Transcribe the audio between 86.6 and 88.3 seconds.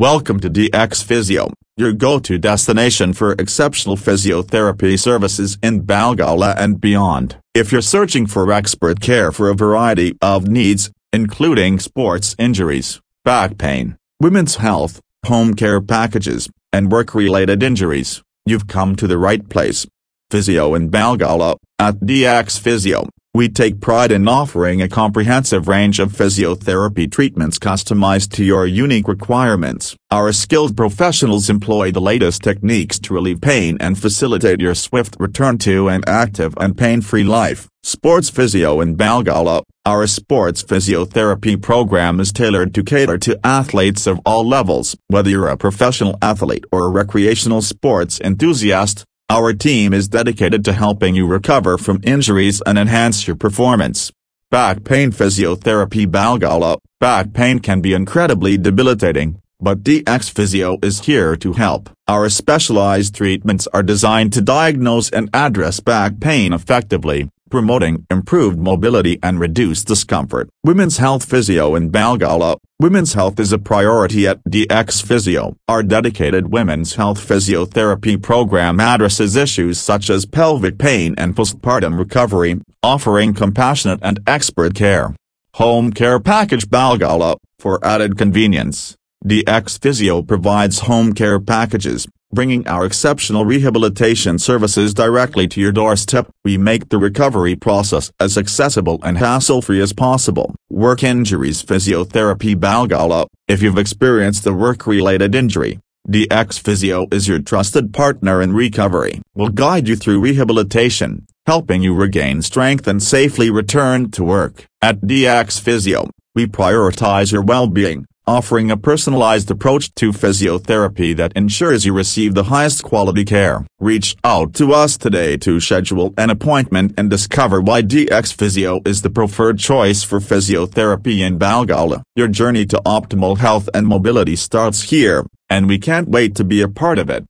Balgowlah, for added